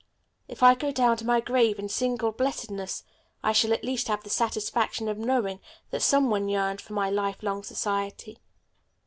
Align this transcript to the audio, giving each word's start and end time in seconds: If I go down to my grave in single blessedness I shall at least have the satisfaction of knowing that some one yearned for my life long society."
If 0.47 0.63
I 0.63 0.73
go 0.73 0.91
down 0.91 1.17
to 1.17 1.25
my 1.27 1.39
grave 1.39 1.77
in 1.77 1.87
single 1.87 2.31
blessedness 2.31 3.03
I 3.43 3.51
shall 3.51 3.71
at 3.71 3.83
least 3.83 4.07
have 4.07 4.23
the 4.23 4.31
satisfaction 4.31 5.07
of 5.07 5.19
knowing 5.19 5.59
that 5.91 6.01
some 6.01 6.31
one 6.31 6.49
yearned 6.49 6.81
for 6.81 6.93
my 6.93 7.11
life 7.11 7.43
long 7.43 7.61
society." 7.61 8.39